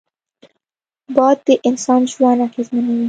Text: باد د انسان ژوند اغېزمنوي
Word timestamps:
باد 1.15 1.37
د 1.47 1.49
انسان 1.69 2.01
ژوند 2.11 2.39
اغېزمنوي 2.47 2.99